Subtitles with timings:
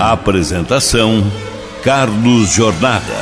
[0.00, 1.22] Apresentação:
[1.84, 3.14] Carlos Jornada.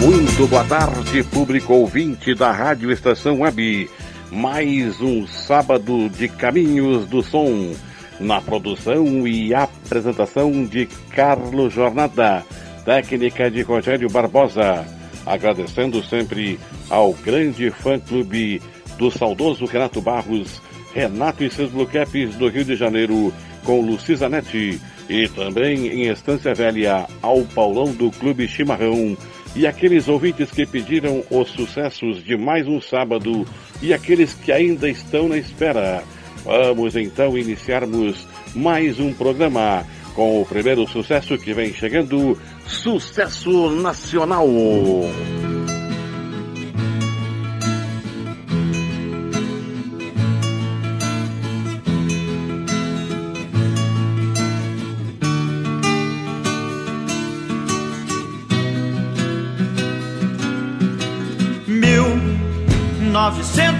[0.00, 3.88] Muito boa tarde, público ouvinte da Rádio Estação Web.
[4.32, 7.72] Mais um sábado de Caminhos do Som.
[8.18, 12.44] Na produção e apresentação de Carlos Jornada,
[12.84, 14.84] técnica de Rogério Barbosa.
[15.24, 16.58] Agradecendo sempre
[16.90, 18.60] ao grande fã-clube
[18.98, 20.60] do saudoso Renato Barros,
[20.92, 21.88] Renato e seus Blue
[22.36, 28.10] do Rio de Janeiro, com Lucisa Nete e também em Estância Velha, ao Paulão do
[28.10, 29.16] Clube Chimarrão.
[29.54, 33.46] E aqueles ouvintes que pediram os sucessos de mais um sábado
[33.80, 36.02] e aqueles que ainda estão na espera.
[36.44, 44.46] Vamos então iniciarmos mais um programa com o primeiro sucesso que vem chegando, Sucesso Nacional.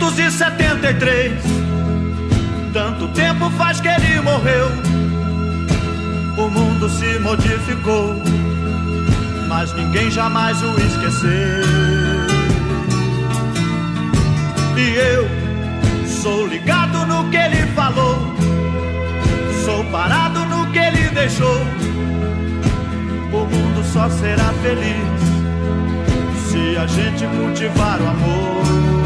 [0.06, 1.42] Novecentos e setenta e três.
[2.72, 4.68] Tanto tempo faz que ele morreu.
[6.36, 8.22] O mundo se modificou,
[9.48, 11.30] mas ninguém jamais o esqueceu.
[14.76, 15.26] E eu
[16.06, 18.34] sou ligado no que ele falou,
[19.64, 21.60] sou parado no que ele deixou.
[23.32, 25.06] O mundo só será feliz
[26.50, 29.05] se a gente cultivar o amor.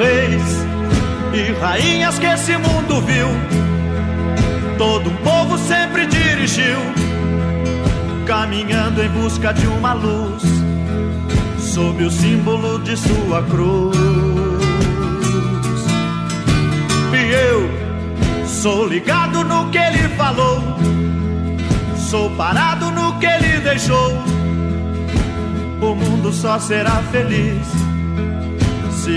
[0.00, 0.66] Reis
[1.34, 3.28] e rainhas que esse mundo viu.
[4.78, 6.78] Todo um povo sempre dirigiu,
[8.26, 10.42] caminhando em busca de uma luz,
[11.58, 13.96] sob o símbolo de sua cruz.
[17.12, 20.62] E eu sou ligado no que ele falou,
[22.08, 24.18] sou parado no que ele deixou.
[25.82, 27.79] O mundo só será feliz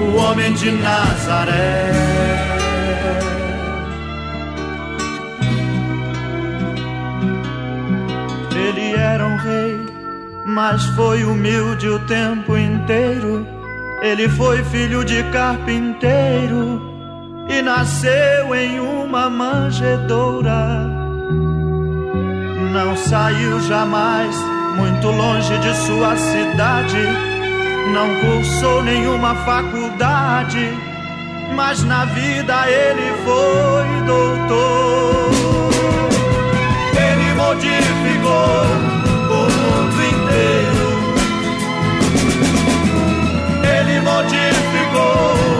[0.00, 1.92] o homem de Nazaré.
[8.54, 9.78] Ele era um rei,
[10.46, 13.46] mas foi humilde o tempo inteiro.
[14.02, 16.80] Ele foi filho de carpinteiro
[17.48, 20.88] e nasceu em uma manjedoura.
[22.72, 24.34] Não saiu jamais
[24.76, 27.29] muito longe de sua cidade
[27.88, 30.72] não cursou nenhuma faculdade,
[31.54, 35.30] mas na vida ele foi doutor.
[36.94, 38.64] Ele modificou
[39.30, 40.88] o mundo inteiro.
[43.78, 45.59] Ele modificou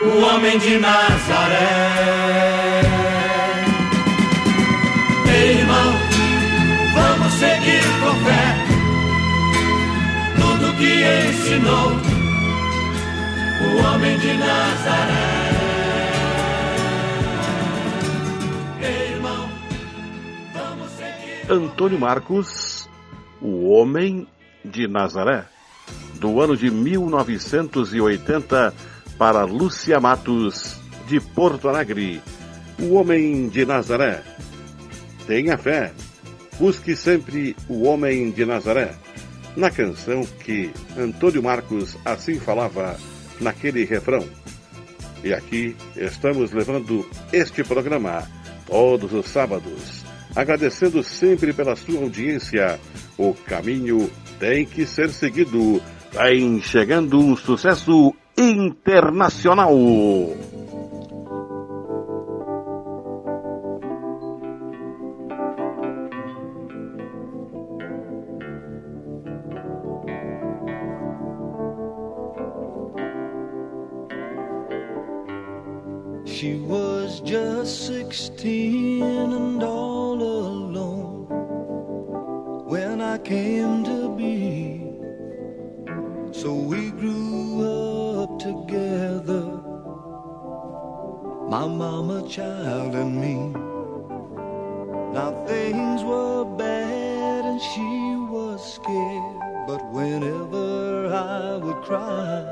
[0.00, 2.80] o homem de Nazaré.
[5.28, 5.92] Ei, irmão,
[6.94, 8.56] vamos seguir com fé
[10.36, 11.92] tudo que ensinou
[13.62, 15.36] o homem de Nazaré.
[19.12, 19.48] Irmão,
[20.54, 21.50] vamos seguir.
[21.50, 22.88] Antônio Marcos,
[23.40, 24.28] o homem
[24.64, 25.46] de Nazaré,
[26.14, 28.72] do ano de 1980
[29.18, 30.76] para Lúcia Matos,
[31.06, 32.20] de Porto Alegre.
[32.78, 34.22] O homem de Nazaré.
[35.26, 35.92] Tenha fé.
[36.58, 38.94] Busque sempre o homem de Nazaré.
[39.56, 42.96] Na canção que Antônio Marcos assim falava
[43.40, 44.24] naquele refrão.
[45.24, 48.22] E aqui estamos levando este programa
[48.66, 50.04] todos os sábados,
[50.34, 52.78] agradecendo sempre pela sua audiência.
[53.16, 55.82] O caminho tem que ser seguido.
[56.12, 60.36] Vem chegando um sucesso internacional.
[76.26, 81.26] She was just sixteen and all alone
[82.68, 84.82] when I came to be.
[86.32, 87.25] So we grew
[91.56, 93.36] my mama, child, and me.
[95.14, 97.92] Now things were bad and she
[98.34, 100.66] was scared, but whenever
[101.08, 102.44] I would cry,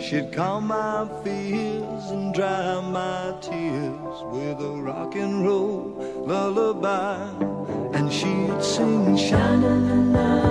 [0.00, 5.80] She'd calm my fears and dry my tears with a rock and roll
[6.24, 7.18] lullaby.
[7.96, 10.47] And she'd sing, Shana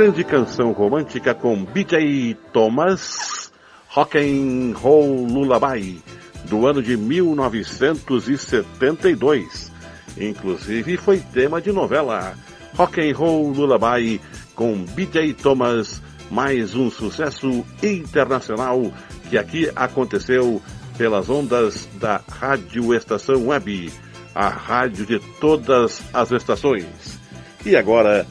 [0.00, 3.52] grande canção romântica com BJ Thomas,
[3.88, 6.02] Rock and Roll Lullaby,
[6.44, 9.70] do ano de 1972.
[10.18, 12.34] Inclusive foi tema de novela.
[12.74, 14.18] Rock and Roll Lullaby
[14.54, 18.80] com BJ Thomas, mais um sucesso internacional
[19.28, 20.62] que aqui aconteceu
[20.96, 23.92] pelas ondas da Rádio Estação Web,
[24.34, 27.20] a rádio de todas as estações.
[27.66, 28.26] E agora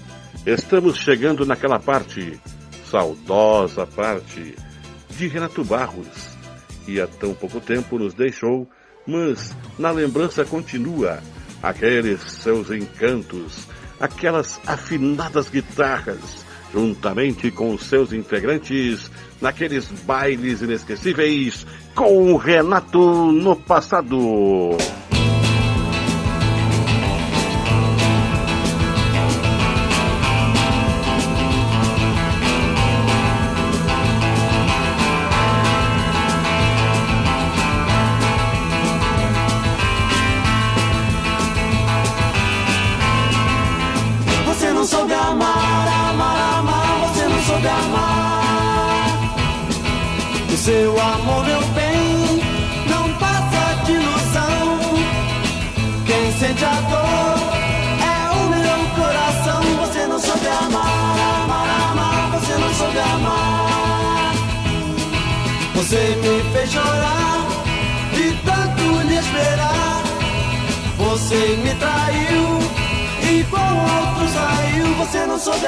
[0.54, 2.40] estamos chegando naquela parte,
[2.90, 4.56] saudosa parte,
[5.12, 6.38] de Renato Barros,
[6.86, 8.68] que há tão pouco tempo nos deixou,
[9.06, 11.20] mas na lembrança continua
[11.62, 13.68] aqueles seus encantos,
[14.00, 24.78] aquelas afinadas guitarras, juntamente com seus integrantes, naqueles bailes inesquecíveis com o Renato no passado.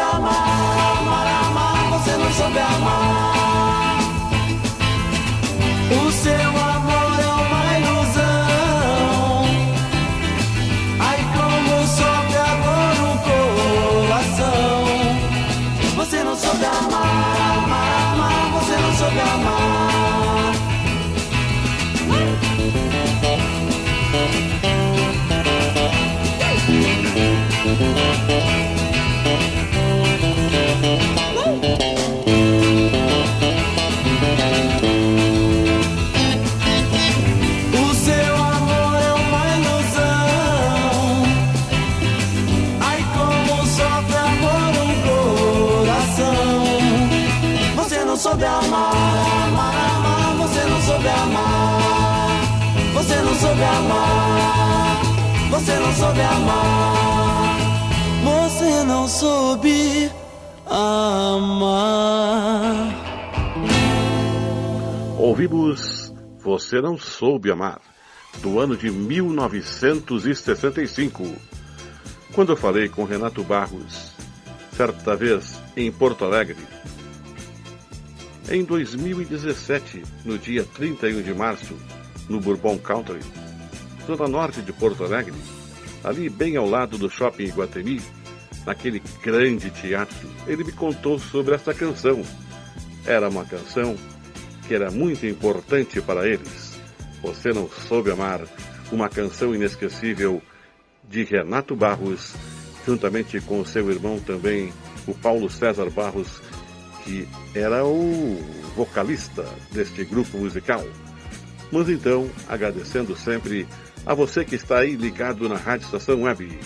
[0.01, 0.70] Amar,
[66.71, 67.81] Você Não Soube Amar,
[68.41, 71.35] do ano de 1965.
[72.31, 74.13] Quando eu falei com Renato Barros,
[74.71, 76.55] certa vez em Porto Alegre,
[78.49, 81.75] em 2017, no dia 31 de março,
[82.29, 83.19] no Bourbon Country,
[84.07, 85.35] zona norte de Porto Alegre,
[86.05, 88.01] ali bem ao lado do Shopping Iguatemi,
[88.65, 92.23] naquele grande teatro, ele me contou sobre essa canção.
[93.05, 93.97] Era uma canção
[94.71, 96.79] que era muito importante para eles.
[97.21, 98.39] Você não soube amar,
[98.89, 100.41] uma canção inesquecível
[101.09, 102.33] de Renato Barros,
[102.87, 104.71] juntamente com seu irmão também,
[105.05, 106.41] o Paulo César Barros,
[107.03, 108.37] que era o
[108.73, 110.85] vocalista deste grupo musical.
[111.69, 113.67] Mas então, agradecendo sempre
[114.05, 116.57] a você que está aí ligado na Rádio Estação Web.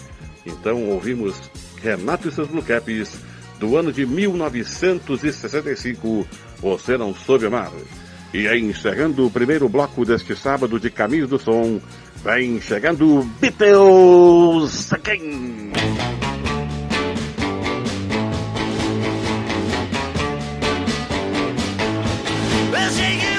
[0.45, 1.33] Então ouvimos
[1.81, 3.17] Renato e seus Blue Caps
[3.59, 6.27] do ano de 1965,
[6.61, 7.71] Você Não Soube Amar.
[8.33, 11.79] E aí, encerrando o primeiro bloco deste sábado de Caminhos do Som,
[12.23, 15.71] vem chegando Beatles Again.
[22.71, 23.34] Well,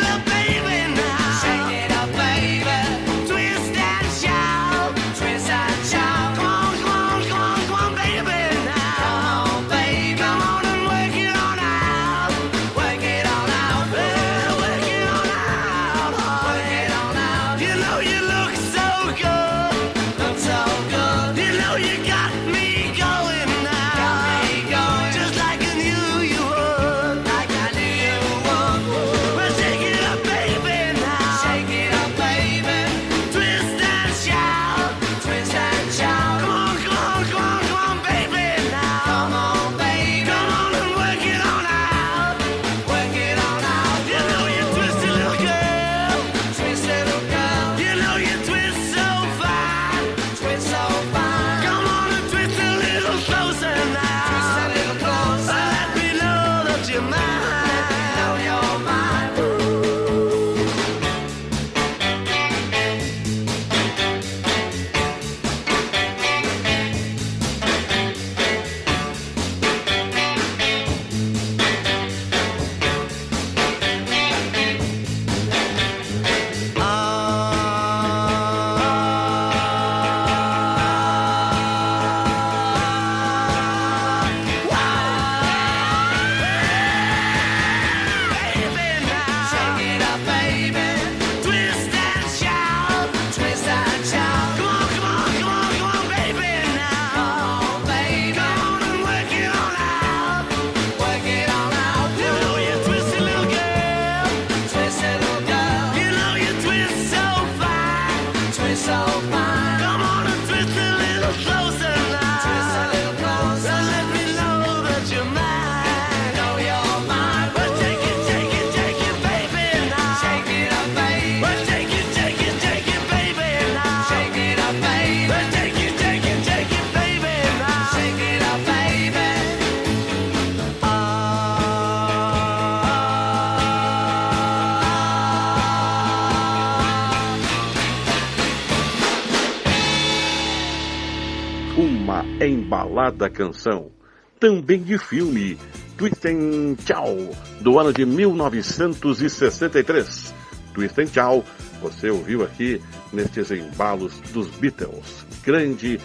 [142.67, 143.93] Embalada Canção.
[144.41, 145.57] Também de filme,
[145.97, 147.17] Twist and Chow,
[147.61, 150.35] do ano de 1963.
[150.75, 151.45] Twist and Chow,
[151.81, 152.83] você ouviu aqui
[153.13, 155.25] nestes embalos dos Beatles.
[155.45, 156.01] Grande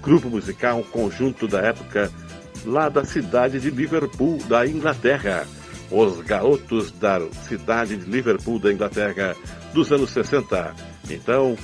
[0.00, 2.12] grupo musical, conjunto da época
[2.64, 5.44] lá da cidade de Liverpool, da Inglaterra.
[5.90, 9.34] Os garotos da cidade de Liverpool, da Inglaterra,
[9.74, 10.72] dos anos 60.
[11.10, 11.56] Então,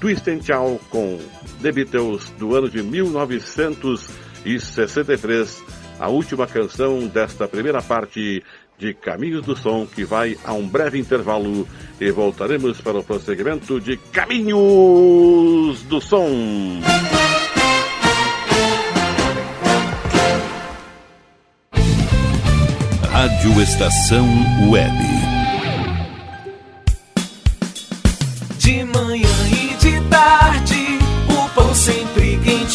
[0.00, 1.18] Twist and Chow com
[1.62, 5.62] The Beatles do ano de 1963,
[6.00, 8.42] a última canção desta primeira parte
[8.76, 11.68] de Caminhos do Som, que vai a um breve intervalo
[12.00, 16.80] e voltaremos para o prosseguimento de Caminhos do Som.
[23.08, 24.26] Rádio Estação
[24.68, 25.21] Web.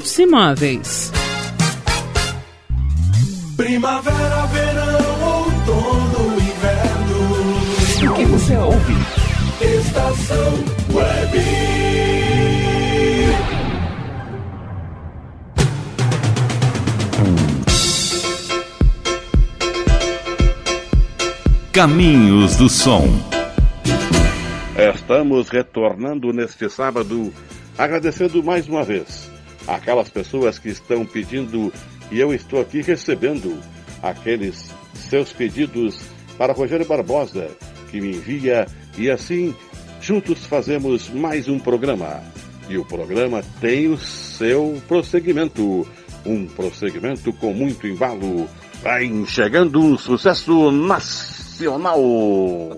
[0.00, 1.12] Hits Imóveis.
[3.54, 8.10] Primavera, verão, outono, inverno.
[8.10, 8.94] O que você ouve?
[9.60, 11.38] Estação Web.
[21.72, 23.06] Caminhos do Som.
[24.94, 27.30] Estamos retornando neste sábado,
[27.76, 29.29] agradecendo mais uma vez
[29.66, 31.72] aquelas pessoas que estão pedindo
[32.10, 33.58] e eu estou aqui recebendo
[34.02, 36.00] aqueles seus pedidos
[36.36, 37.48] para Rogério Barbosa,
[37.90, 39.54] que me envia e assim
[40.00, 42.22] juntos fazemos mais um programa.
[42.68, 45.86] E o programa tem o seu prosseguimento,
[46.24, 48.48] um prosseguimento com muito embalo.
[48.82, 52.00] Vai chegando um sucesso nacional.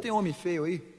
[0.00, 0.91] Tem homem feio aí?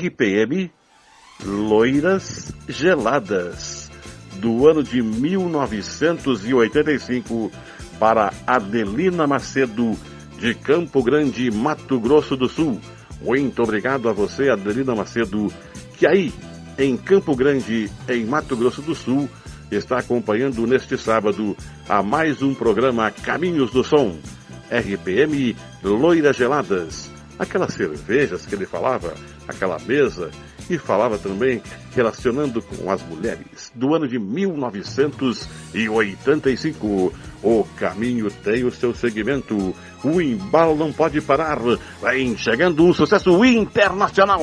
[0.00, 0.72] RPM
[1.44, 3.90] Loiras Geladas,
[4.36, 7.52] do ano de 1985,
[7.98, 9.94] para Adelina Macedo,
[10.38, 12.80] de Campo Grande, Mato Grosso do Sul.
[13.20, 15.52] Muito obrigado a você, Adelina Macedo,
[15.98, 16.32] que aí,
[16.78, 19.28] em Campo Grande, em Mato Grosso do Sul,
[19.70, 21.54] está acompanhando neste sábado
[21.86, 24.16] a mais um programa Caminhos do Som.
[24.70, 27.10] RPM Loiras Geladas.
[27.38, 29.14] Aquelas cervejas que ele falava,
[29.50, 30.30] aquela mesa,
[30.68, 31.62] e falava também
[31.94, 33.70] relacionando com as mulheres.
[33.74, 39.74] Do ano de 1985, o caminho tem o seu segmento.
[40.04, 41.58] O embalo não pode parar.
[42.02, 44.40] Vem chegando um sucesso internacional.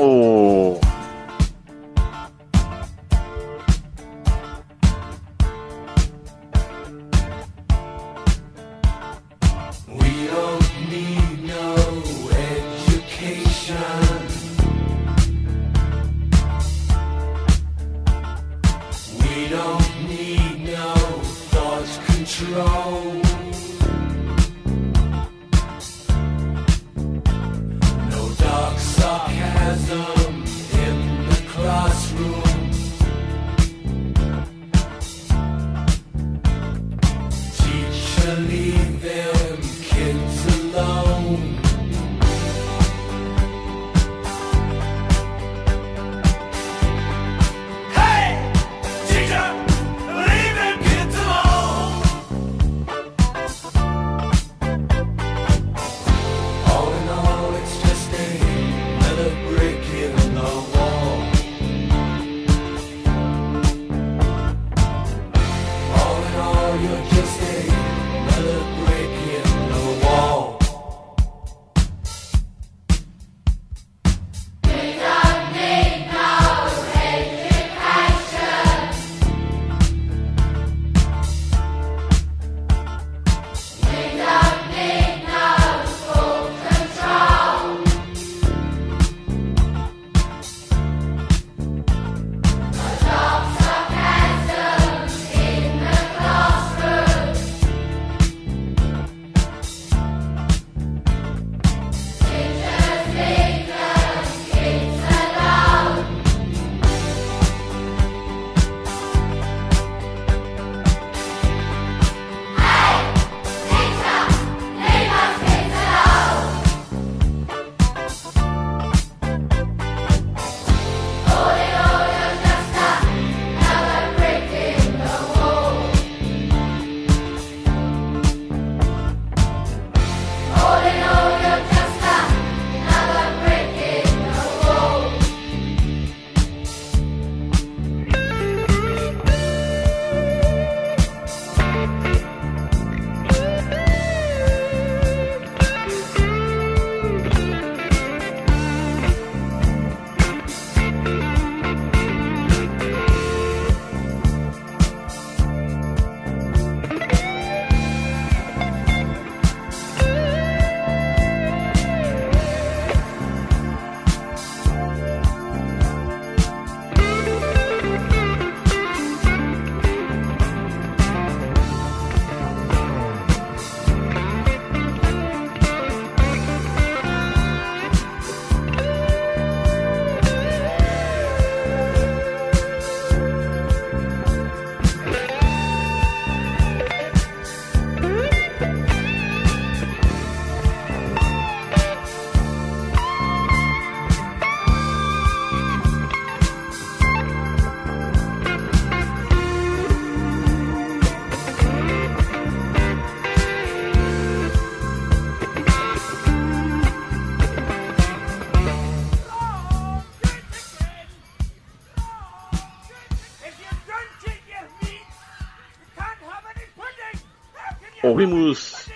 [218.17, 218.89] Ouvimos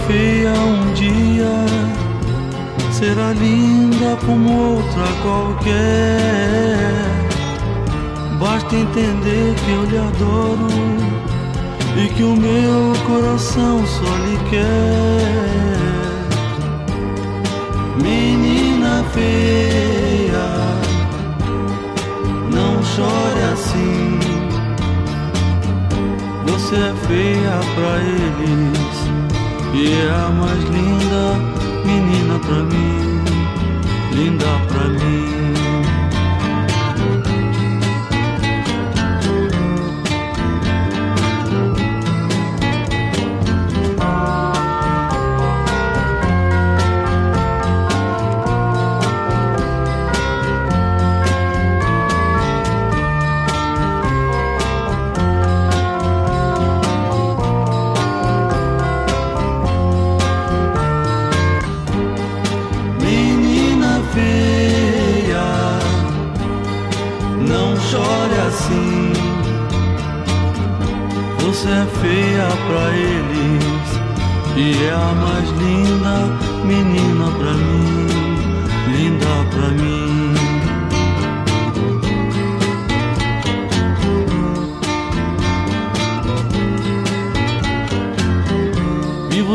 [0.07, 1.95] feia um dia
[2.91, 6.77] será linda como outra qualquer.
[8.39, 10.67] Basta entender que eu lhe adoro
[11.97, 15.65] e que o meu coração só lhe quer.
[18.01, 20.47] Menina feia,
[22.53, 24.19] não chore assim.
[26.47, 28.94] Você é feia pra eles
[29.75, 31.35] e é a mais linda
[31.85, 33.21] menina pra mim,
[34.13, 35.44] linda pra mim.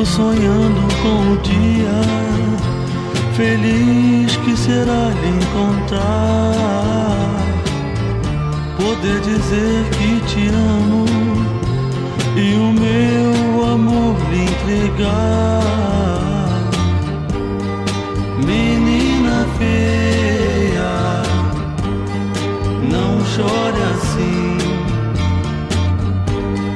[0.01, 2.01] Vivo sonhando com o dia
[3.35, 6.01] feliz que será lhe encontrar.
[8.79, 11.05] Poder dizer que te amo
[12.35, 15.61] e o meu amor lhe entregar.
[18.39, 21.23] Menina feia,
[22.91, 24.57] não chore assim.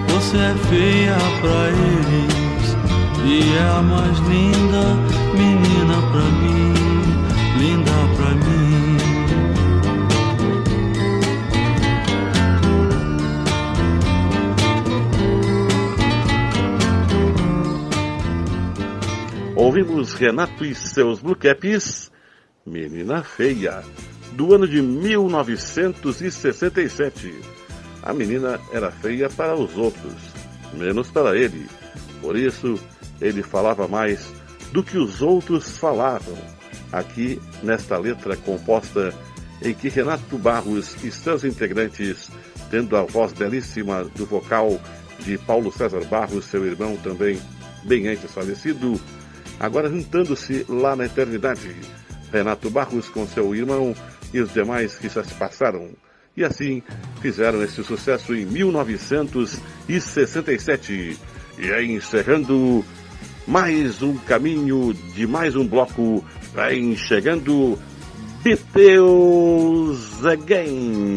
[0.08, 2.23] Você é feia pra eles
[3.35, 4.94] e é a mais linda
[5.35, 6.73] menina pra mim,
[7.59, 8.97] linda pra mim.
[19.57, 22.12] Ouvimos Renato e seus Blue Caps,
[22.64, 23.83] Menina Feia,
[24.33, 27.35] do ano de 1967.
[28.01, 30.14] A menina era feia para os outros,
[30.75, 31.66] menos para ele.
[32.20, 32.79] Por isso,
[33.20, 34.33] ele falava mais
[34.72, 36.37] do que os outros falavam.
[36.92, 39.14] Aqui, nesta letra composta
[39.62, 42.29] em que Renato Barros e seus integrantes,
[42.70, 44.79] tendo a voz belíssima do vocal
[45.20, 47.40] de Paulo César Barros, seu irmão também
[47.85, 49.00] bem antes falecido,
[49.59, 51.74] agora juntando-se lá na eternidade,
[52.33, 53.94] Renato Barros com seu irmão
[54.33, 55.90] e os demais que já se passaram.
[56.37, 56.83] E assim
[57.22, 61.16] fizeram esse sucesso em 1967.
[61.57, 62.85] E aí, encerrando
[63.46, 67.78] mais um caminho de mais um bloco, vem chegando
[68.42, 71.16] Beatles Again.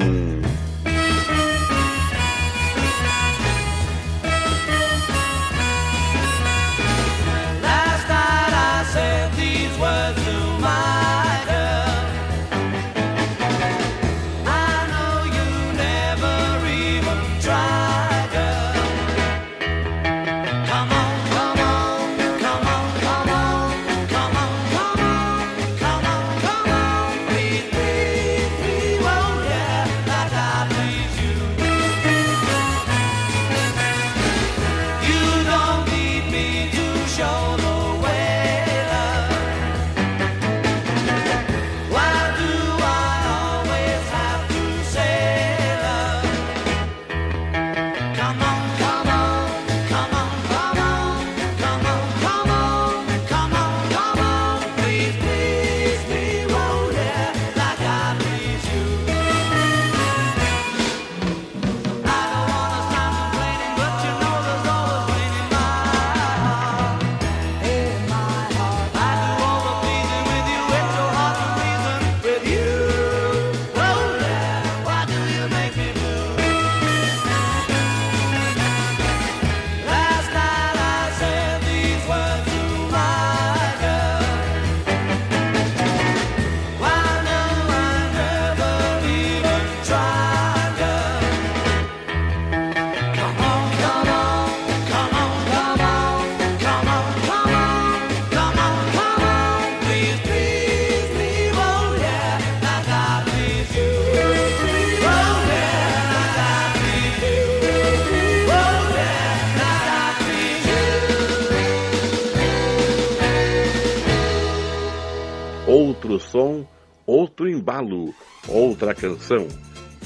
[116.27, 116.63] Som,
[117.05, 118.13] outro embalo,
[118.47, 119.47] outra canção.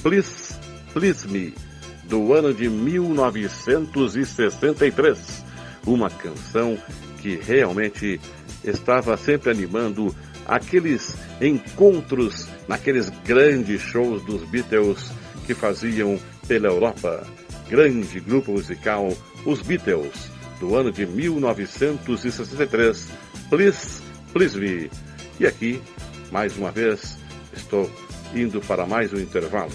[0.01, 0.55] Please,
[0.93, 1.53] Please Me,
[2.05, 5.43] do ano de 1963.
[5.85, 6.77] Uma canção
[7.21, 8.21] que realmente
[8.63, 10.15] estava sempre animando
[10.45, 15.11] aqueles encontros naqueles grandes shows dos Beatles
[15.45, 17.25] que faziam pela Europa.
[17.69, 19.15] Grande grupo musical,
[19.45, 23.07] os Beatles, do ano de 1963.
[23.49, 24.01] Please,
[24.33, 24.91] Please Me.
[25.39, 25.81] E aqui,
[26.31, 27.17] mais uma vez,
[27.53, 27.91] estou
[28.33, 29.71] indo para mais um intervalo.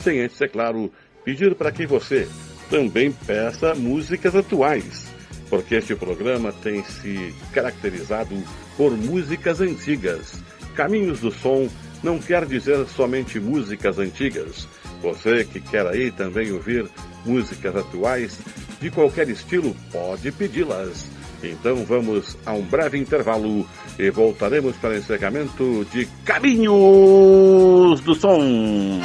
[0.00, 0.92] Sem antes, é claro,
[1.24, 2.28] pedir para que você
[2.68, 5.06] também peça músicas atuais,
[5.48, 8.34] porque este programa tem se caracterizado
[8.76, 10.42] por músicas antigas.
[10.74, 11.68] Caminhos do Som
[12.02, 14.66] não quer dizer somente músicas antigas.
[15.02, 16.88] Você que quer aí também ouvir
[17.24, 18.38] músicas atuais
[18.80, 21.06] de qualquer estilo, pode pedi-las.
[21.42, 23.66] Então vamos a um breve intervalo
[23.98, 29.00] e voltaremos para o encerramento de Caminhos do Som.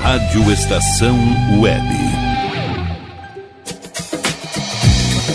[0.00, 1.16] Rádio Estação
[1.60, 2.27] Web.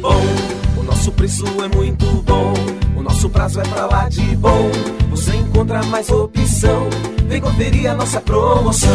[0.00, 0.20] Bom.
[0.76, 2.52] O nosso preço é muito bom.
[2.96, 4.70] O nosso prazo é pra lá de bom.
[5.10, 6.88] Você encontra mais opção.
[7.28, 8.90] Vem conferir a nossa promoção.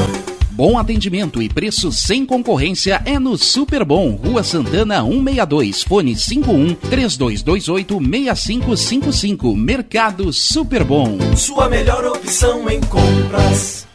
[0.51, 6.75] Bom atendimento e preço sem concorrência é no Super Bom, Rua Santana 162, fone 51
[6.75, 11.17] 3228 6555, Mercado Super Bom.
[11.35, 13.87] Sua melhor opção em compras.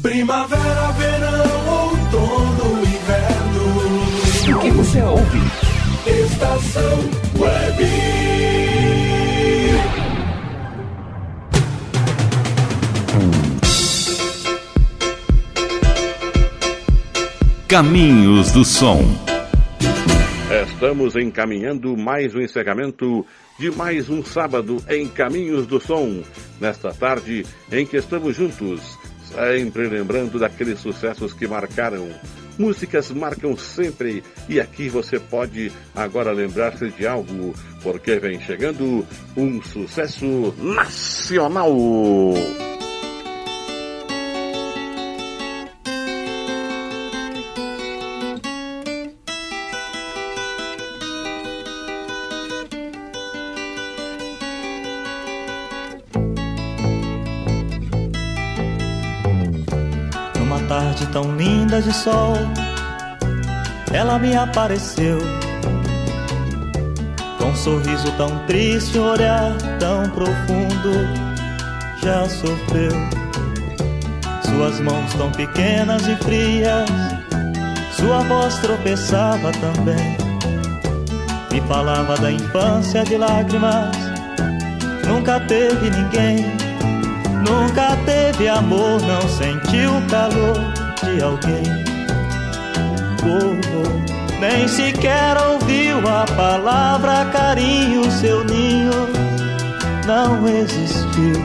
[0.00, 1.27] Primavera, verão,
[4.78, 5.38] você ouve?
[6.06, 6.98] Estação
[7.36, 7.84] Web.
[17.66, 19.02] Caminhos do Som.
[20.70, 23.26] Estamos encaminhando mais um encerramento
[23.58, 26.22] de mais um sábado em Caminhos do Som.
[26.60, 32.08] Nesta tarde em que estamos juntos, sempre lembrando daqueles sucessos que marcaram.
[32.58, 39.06] Músicas marcam sempre e aqui você pode agora lembrar-se de algo, porque vem chegando
[39.36, 41.72] um sucesso nacional.
[60.38, 61.06] Numa tarde
[61.76, 62.32] de sol,
[63.92, 65.18] ela me apareceu.
[67.36, 70.94] Com um sorriso tão triste, um olhar tão profundo,
[72.02, 72.92] já sofreu.
[74.42, 76.88] Suas mãos tão pequenas e frias,
[77.92, 80.16] sua voz tropeçava também.
[81.54, 83.94] e falava da infância de lágrimas.
[85.06, 86.46] Nunca teve ninguém,
[87.46, 90.67] nunca teve amor, não sentiu calor
[91.14, 91.62] de alguém.
[93.24, 99.08] Oh, oh, nem sequer ouviu a palavra carinho, seu ninho
[100.06, 101.44] não existiu.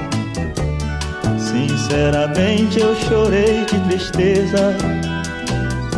[1.38, 4.76] Sinceramente eu chorei de tristeza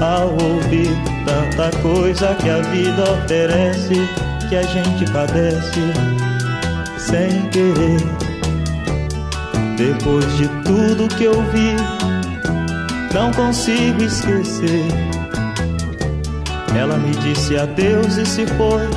[0.02, 0.92] ao ouvir
[1.26, 3.96] tanta coisa que a vida oferece,
[4.50, 5.94] que a gente padece
[6.98, 8.02] sem querer.
[9.78, 11.76] Depois de tudo que eu vi,
[13.16, 14.86] não consigo esquecer.
[16.78, 18.90] Ela me disse adeus e se foi.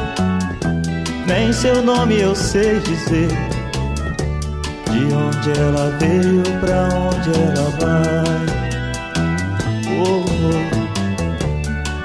[1.25, 3.29] Nem seu nome eu sei dizer.
[4.91, 8.47] De onde ela veio, pra onde ela vai.
[10.01, 10.67] Oh, oh.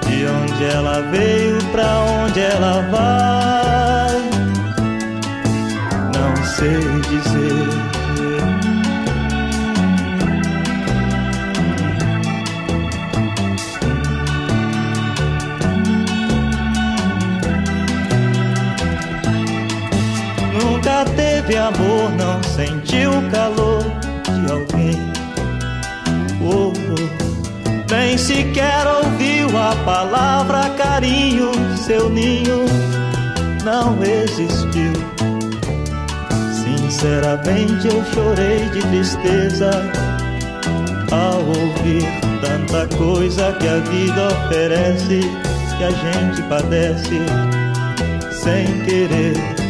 [0.07, 4.21] De onde ela veio, pra onde ela vai.
[6.13, 7.92] Não sei dizer.
[21.63, 23.83] Amor, não sentiu o calor
[24.27, 24.99] de alguém.
[26.41, 27.93] Oh, oh.
[27.93, 32.65] Nem sequer ouviu a palavra carinho, seu ninho
[33.63, 34.93] não existiu.
[36.51, 39.71] Sinceramente eu chorei de tristeza
[41.11, 42.03] ao ouvir
[42.41, 45.21] tanta coisa que a vida oferece,
[45.77, 47.21] que a gente padece
[48.31, 49.62] sem querer.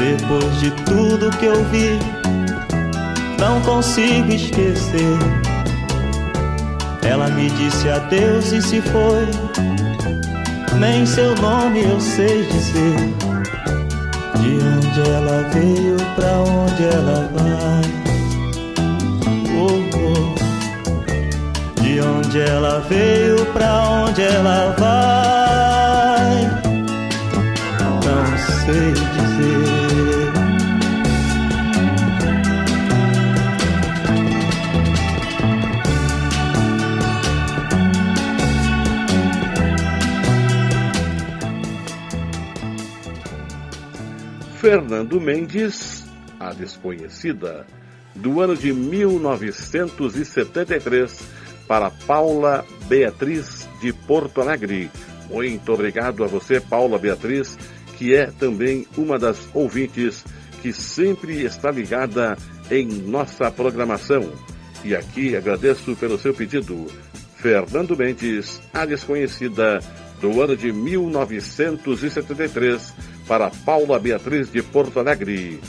[0.00, 1.98] Depois de tudo que eu vi,
[3.38, 5.18] não consigo esquecer.
[7.02, 9.28] Ela me disse adeus e se foi.
[10.78, 12.96] Nem seu nome eu sei dizer.
[14.40, 17.82] De onde ela veio, pra onde ela vai.
[19.54, 21.82] Oh, oh.
[21.82, 26.48] De onde ela veio, pra onde ela vai.
[28.02, 29.69] Não sei dizer.
[44.60, 46.04] Fernando Mendes,
[46.38, 47.66] a desconhecida,
[48.14, 51.18] do ano de 1973,
[51.66, 54.90] para Paula Beatriz de Porto Alegre.
[55.30, 57.56] Muito obrigado a você, Paula Beatriz,
[57.96, 60.26] que é também uma das ouvintes
[60.60, 62.36] que sempre está ligada
[62.70, 64.30] em nossa programação.
[64.84, 66.86] E aqui agradeço pelo seu pedido.
[67.36, 69.80] Fernando Mendes, a desconhecida,
[70.20, 72.92] do ano de 1973,
[73.30, 75.60] para Paula Beatriz de Porto Alegre.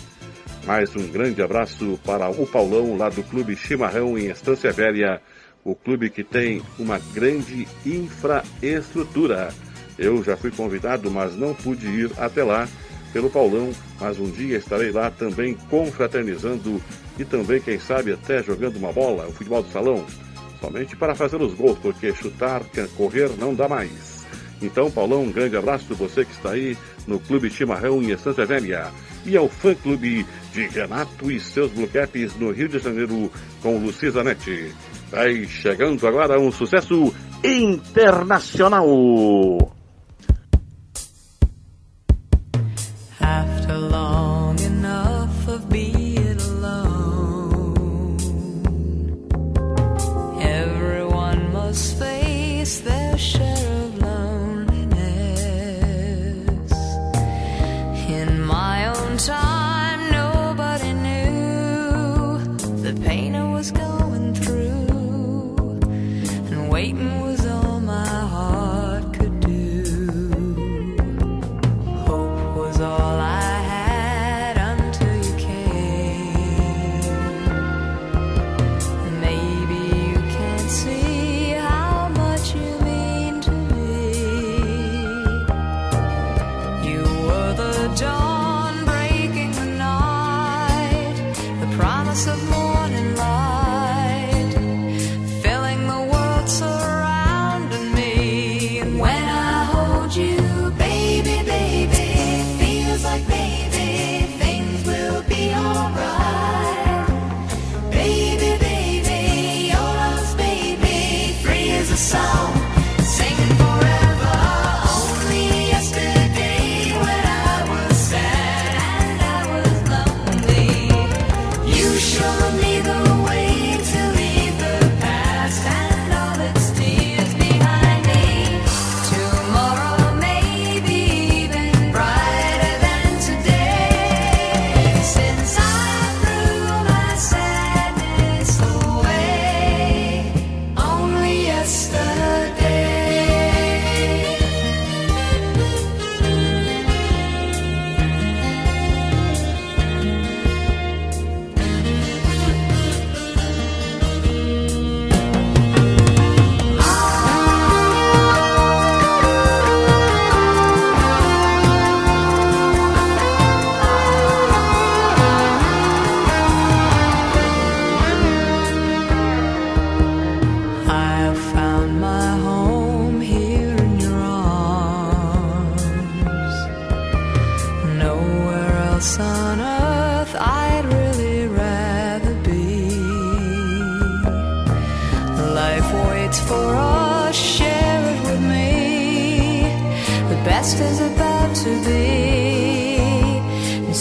[0.66, 5.22] Mais um grande abraço para o Paulão, lá do Clube Chimarrão em Estância Velha,
[5.64, 9.54] o clube que tem uma grande infraestrutura.
[9.96, 12.68] Eu já fui convidado, mas não pude ir até lá
[13.14, 16.82] pelo Paulão, mas um dia estarei lá também confraternizando
[17.20, 20.04] e também, quem sabe, até jogando uma bola, o futebol do salão,
[20.60, 22.64] somente para fazer os gols, porque chutar,
[22.98, 24.12] correr não dá mais.
[24.62, 26.78] Então, Paulão, um grande abraço, você que está aí
[27.08, 28.92] no Clube Chimarrão em Estância Velha.
[29.26, 31.90] E ao fã clube de Renato e seus Blue
[32.40, 33.32] no Rio de Janeiro
[33.62, 34.74] com Luci Zanetti.
[35.10, 38.88] Vai chegando agora um sucesso internacional.
[43.20, 44.21] After long
[87.96, 88.31] door.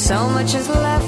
[0.01, 1.00] So much is left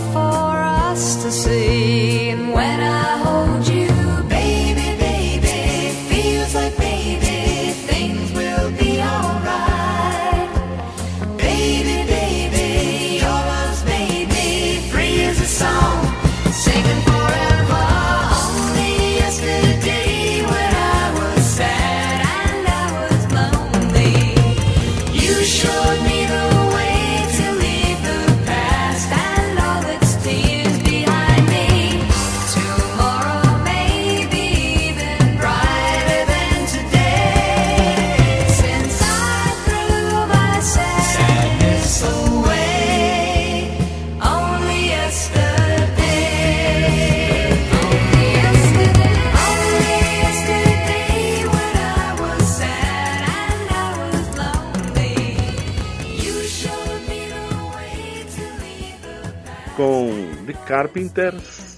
[60.73, 61.77] Carpenters,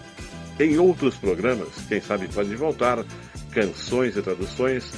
[0.59, 3.03] em outros programas, quem sabe pode voltar,
[3.51, 4.91] canções e traduções,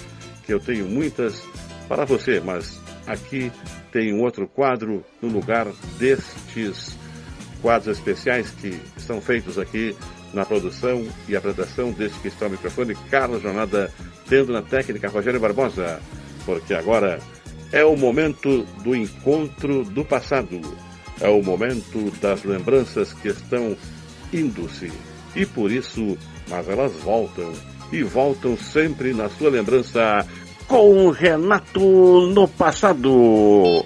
[0.45, 1.41] que eu tenho muitas
[1.87, 3.51] para você, mas aqui
[3.91, 6.97] tem um outro quadro no lugar destes
[7.61, 9.95] quadros especiais que são feitos aqui
[10.33, 13.91] na produção e apresentação deste que está ao microfone, Carlos Jornada,
[14.27, 16.01] tendo na técnica Rogério Barbosa,
[16.45, 17.19] porque agora
[17.71, 20.59] é o momento do encontro do passado,
[21.21, 23.75] é o momento das lembranças que estão
[24.33, 24.91] indo-se.
[25.35, 26.17] E por isso,
[26.49, 27.51] mas elas voltam,
[27.91, 30.25] e voltam sempre na sua lembrança
[30.67, 33.85] com Renato no passado.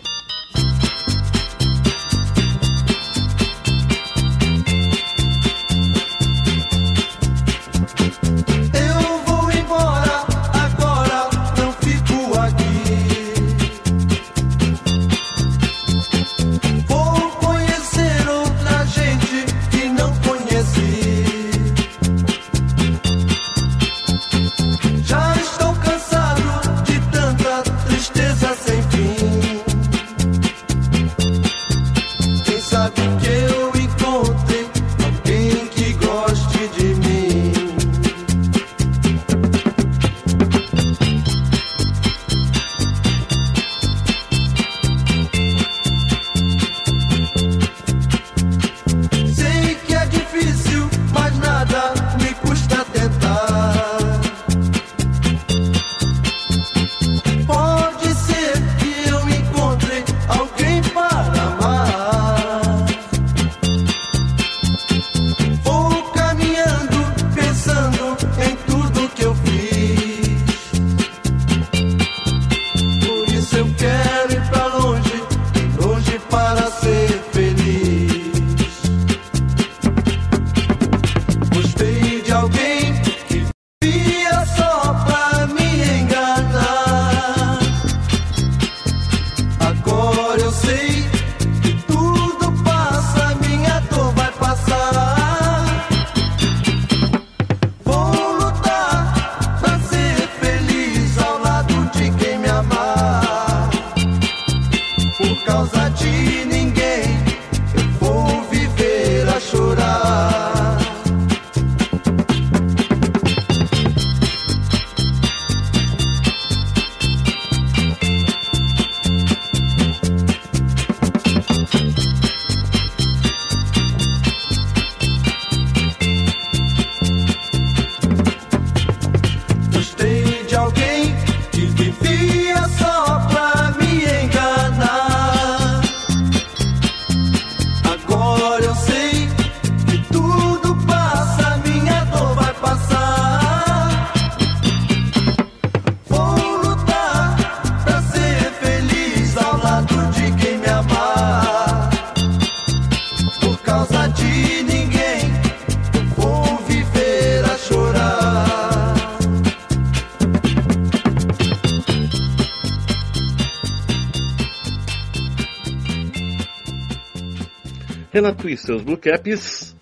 [168.20, 169.74] Renato e seus Blue Caps,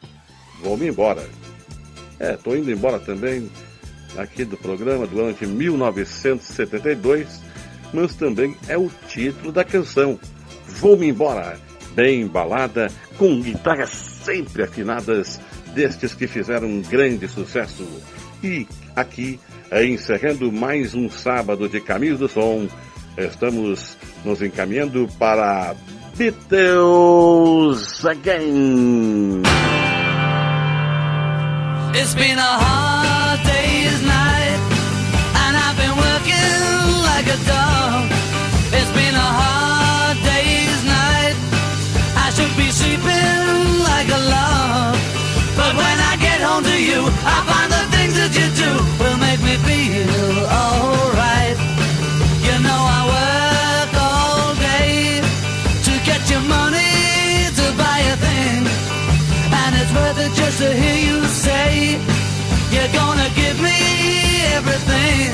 [0.62, 1.28] vou-me embora.
[2.20, 3.50] É, tô indo embora também
[4.16, 7.42] aqui do programa do ano de 1972,
[7.92, 10.20] mas também é o título da canção.
[10.68, 11.58] Vou-me embora,
[11.96, 15.42] bem embalada, com guitarras sempre afinadas
[15.74, 17.88] destes que fizeram um grande sucesso.
[18.44, 19.40] E aqui,
[19.84, 22.68] encerrando mais um sábado de Caminhos do Som,
[23.18, 25.76] estamos nos encaminhando para
[26.18, 29.46] Beatles Again.
[31.94, 34.58] It's been a hard day's night,
[35.46, 36.58] and I've been working
[37.06, 38.10] like a dog.
[38.74, 41.38] It's been a hard day's night.
[42.18, 44.98] I should be sleeping like a log.
[45.54, 49.20] But when I get home to you, I find the things that you do will
[49.22, 50.47] make me feel
[60.58, 62.00] to hear you say
[62.74, 63.78] You're gonna give me
[64.58, 65.30] everything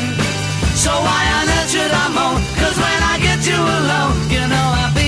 [0.76, 2.42] So why on earth should I moan?
[2.60, 5.03] Cause when I get you alone You know I feel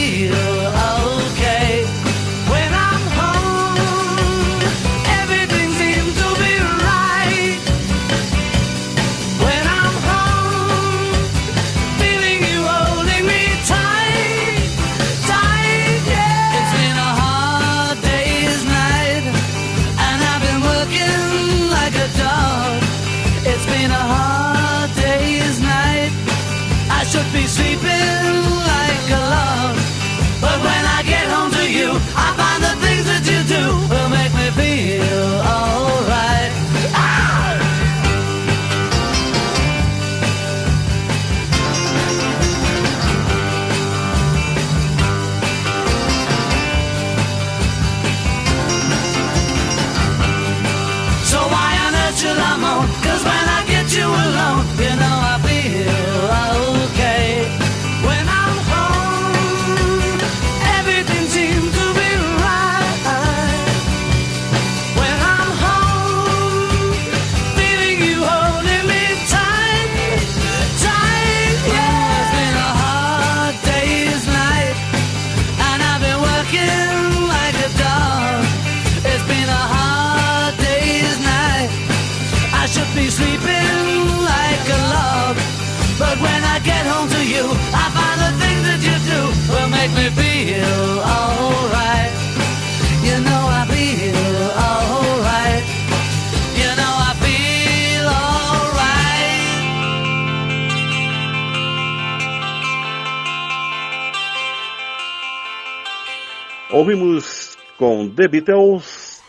[107.78, 109.22] com The Beatles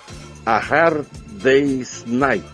[0.45, 1.07] A Hard
[1.43, 2.45] Day's Night,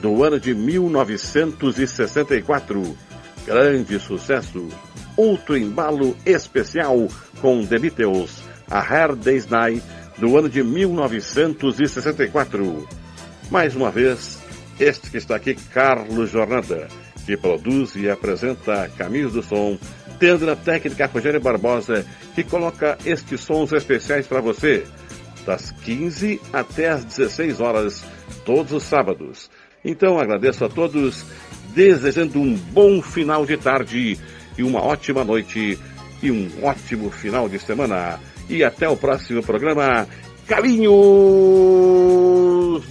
[0.00, 2.96] do ano de 1964.
[3.46, 4.66] Grande sucesso.
[5.16, 7.08] Outro embalo especial
[7.40, 9.82] com The Beatles, A Hard Day's Night,
[10.18, 12.88] do ano de 1964.
[13.50, 14.38] Mais uma vez,
[14.80, 16.88] este que está aqui, Carlos Jornada,
[17.24, 19.78] que produz e apresenta Caminhos do Som,
[20.18, 24.84] tendo na técnica Rogério Barbosa, que coloca estes sons especiais para você,
[25.46, 28.04] das 15 até as 16 horas,
[28.44, 29.48] todos os sábados.
[29.84, 31.24] Então agradeço a todos,
[31.74, 34.18] desejando um bom final de tarde
[34.58, 35.78] e uma ótima noite
[36.22, 38.18] e um ótimo final de semana.
[38.48, 40.06] E até o próximo programa,
[40.46, 40.90] Caminhos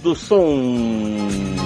[0.02, 1.65] do Som.